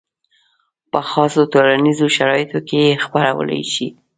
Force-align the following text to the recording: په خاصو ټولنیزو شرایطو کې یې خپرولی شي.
په 0.91 0.99
خاصو 1.09 1.41
ټولنیزو 1.53 2.07
شرایطو 2.17 2.59
کې 2.67 2.77
یې 2.87 2.99
خپرولی 3.03 3.61
شي. 3.73 3.87